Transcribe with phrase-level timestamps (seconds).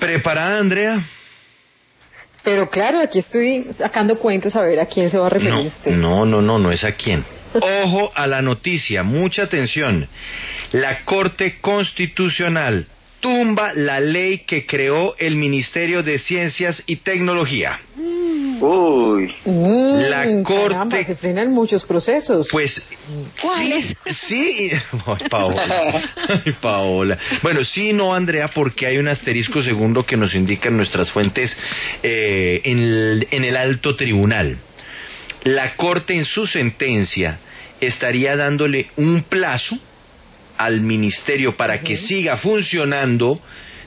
[0.00, 1.04] ¿Preparada, Andrea?
[2.42, 5.60] Pero claro, aquí estoy sacando cuentas a ver a quién se va a referir No,
[5.62, 5.90] usted.
[5.92, 7.22] no, no, no, no es a quién.
[7.52, 10.08] Ojo a la noticia, mucha atención.
[10.72, 12.86] La Corte Constitucional
[13.20, 17.78] tumba la ley que creó el Ministerio de Ciencias y Tecnología.
[18.60, 19.34] Uy.
[19.44, 22.48] Mm, La caramba, Corte- se frenan muchos procesos.
[22.52, 22.86] Pues
[23.40, 23.96] ¿Cuáles?
[24.06, 24.70] sí, sí.
[25.06, 26.12] Ay, Paola.
[26.28, 27.18] Ay, Paola.
[27.42, 31.56] Bueno, sí, no, Andrea, porque hay un asterisco segundo que nos indican nuestras fuentes
[32.02, 34.58] eh, en, el, en el alto tribunal.
[35.44, 37.38] La Corte en su sentencia
[37.80, 39.78] estaría dándole un plazo
[40.58, 43.40] al ministerio para que siga funcionando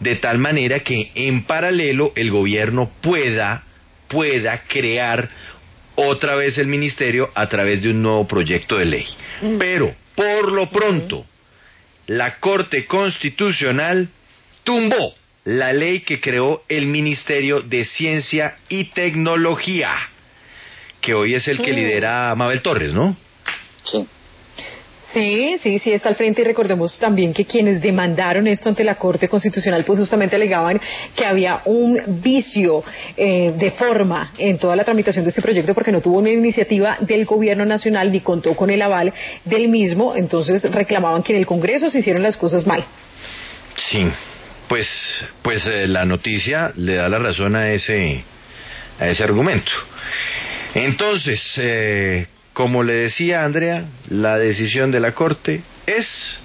[0.00, 3.64] de tal manera que en paralelo el gobierno pueda
[4.08, 5.28] pueda crear
[5.94, 9.06] otra vez el ministerio a través de un nuevo proyecto de ley.
[9.58, 11.26] Pero por lo pronto
[12.06, 14.08] la Corte Constitucional
[14.64, 15.14] tumbó
[15.44, 19.94] la ley que creó el Ministerio de Ciencia y Tecnología,
[21.00, 21.76] que hoy es el que Mm.
[21.76, 23.16] lidera Mabel Torres, ¿no?
[23.82, 24.06] Sí.
[25.18, 28.94] Sí, sí, sí, está al frente y recordemos también que quienes demandaron esto ante la
[28.94, 30.80] Corte Constitucional pues justamente alegaban
[31.16, 32.84] que había un vicio
[33.16, 36.98] eh, de forma en toda la tramitación de este proyecto porque no tuvo una iniciativa
[37.00, 39.12] del gobierno nacional ni contó con el aval
[39.44, 42.84] del mismo, entonces reclamaban que en el Congreso se hicieron las cosas mal.
[43.74, 44.04] Sí,
[44.68, 44.88] pues,
[45.42, 48.22] pues eh, la noticia le da la razón a ese,
[49.00, 49.72] a ese argumento.
[50.74, 52.28] Entonces, eh,
[52.58, 56.40] como le decía Andrea, la decisión de la Corte es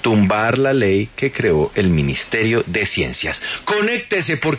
[0.00, 3.40] tumbar la ley que creó el Ministerio de Ciencias.
[3.64, 4.56] Conéctese porque